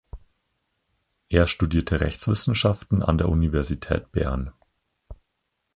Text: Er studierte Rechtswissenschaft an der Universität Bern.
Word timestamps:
Er 1.29 1.45
studierte 1.45 1.99
Rechtswissenschaft 2.01 2.91
an 2.91 3.19
der 3.19 3.29
Universität 3.29 4.11
Bern. 4.11 4.51